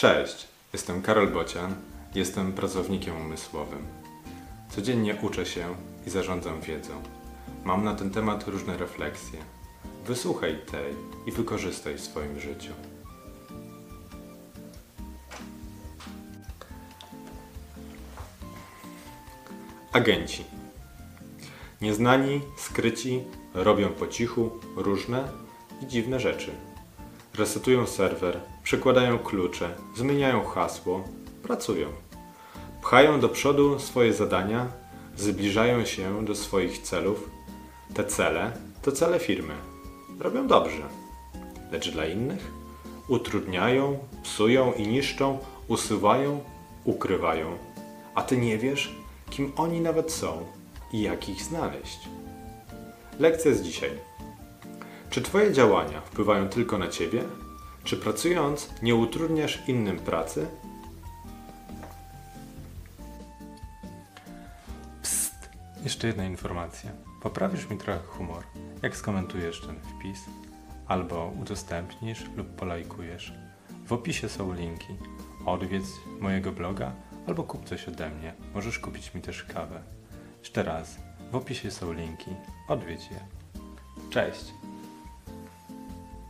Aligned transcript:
Cześć, 0.00 0.48
jestem 0.72 1.02
Karol 1.02 1.28
Bocian, 1.28 1.74
jestem 2.14 2.52
pracownikiem 2.52 3.16
umysłowym. 3.16 3.86
Codziennie 4.70 5.16
uczę 5.22 5.46
się 5.46 5.74
i 6.06 6.10
zarządzam 6.10 6.60
wiedzą. 6.60 7.02
Mam 7.64 7.84
na 7.84 7.94
ten 7.94 8.10
temat 8.10 8.48
różne 8.48 8.76
refleksje. 8.76 9.38
Wysłuchaj 10.06 10.58
tej 10.70 10.94
i 11.26 11.32
wykorzystaj 11.32 11.94
w 11.94 12.00
swoim 12.00 12.40
życiu. 12.40 12.72
Agenci. 19.92 20.44
Nieznani, 21.80 22.40
skryci, 22.58 23.24
robią 23.54 23.88
po 23.88 24.06
cichu 24.06 24.50
różne 24.76 25.28
i 25.82 25.86
dziwne 25.86 26.20
rzeczy. 26.20 26.50
Resetują 27.34 27.86
serwer, 27.86 28.40
przekładają 28.62 29.18
klucze, 29.18 29.74
zmieniają 29.96 30.44
hasło, 30.44 31.04
pracują. 31.42 31.88
Pchają 32.82 33.20
do 33.20 33.28
przodu 33.28 33.78
swoje 33.78 34.12
zadania, 34.12 34.68
zbliżają 35.16 35.84
się 35.84 36.24
do 36.24 36.34
swoich 36.34 36.78
celów. 36.78 37.30
Te 37.94 38.04
cele 38.04 38.52
to 38.82 38.92
cele 38.92 39.18
firmy. 39.18 39.54
Robią 40.20 40.46
dobrze. 40.46 40.82
Lecz 41.72 41.90
dla 41.90 42.06
innych 42.06 42.50
utrudniają, 43.08 43.98
psują 44.22 44.72
i 44.72 44.86
niszczą, 44.86 45.38
usuwają, 45.68 46.40
ukrywają. 46.84 47.58
A 48.14 48.22
ty 48.22 48.36
nie 48.36 48.58
wiesz, 48.58 48.94
kim 49.30 49.52
oni 49.56 49.80
nawet 49.80 50.12
są 50.12 50.46
i 50.92 51.02
jak 51.02 51.28
ich 51.28 51.42
znaleźć. 51.42 51.98
Lekcja 53.18 53.54
z 53.54 53.62
dzisiaj. 53.62 53.90
Czy 55.10 55.22
Twoje 55.22 55.52
działania 55.52 56.00
wpływają 56.00 56.48
tylko 56.48 56.78
na 56.78 56.88
Ciebie? 56.88 57.24
Czy 57.84 57.96
pracując 57.96 58.70
nie 58.82 58.94
utrudniasz 58.94 59.68
innym 59.68 59.98
pracy? 59.98 60.46
Psst! 65.02 65.34
Jeszcze 65.84 66.06
jedna 66.06 66.24
informacja. 66.24 66.90
Poprawisz 67.22 67.70
mi 67.70 67.78
trochę 67.78 68.00
humor, 68.00 68.44
jak 68.82 68.96
skomentujesz 68.96 69.60
ten 69.60 69.76
wpis, 69.80 70.24
albo 70.86 71.32
udostępnisz 71.40 72.24
lub 72.36 72.48
polajkujesz. 72.48 73.32
W 73.86 73.92
opisie 73.92 74.28
są 74.28 74.54
linki. 74.54 74.94
Odwiedz 75.46 75.86
mojego 76.20 76.52
bloga 76.52 76.92
albo 77.26 77.42
kup 77.42 77.64
coś 77.64 77.88
ode 77.88 78.10
mnie. 78.10 78.34
Możesz 78.54 78.78
kupić 78.78 79.14
mi 79.14 79.22
też 79.22 79.44
kawę. 79.44 79.82
Jeszcze 80.38 80.62
raz, 80.62 80.96
w 81.32 81.36
opisie 81.36 81.70
są 81.70 81.92
linki. 81.92 82.30
Odwiedź 82.68 83.10
je. 83.10 83.20
Cześć! 84.10 84.59